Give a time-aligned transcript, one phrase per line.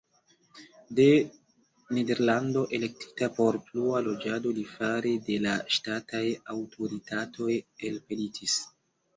[0.99, 1.03] De
[1.97, 6.25] Nederlando elektita por plua loĝado li fare de la ŝtataj
[6.57, 7.61] aŭtoritatoj
[7.93, 8.59] elpelitis.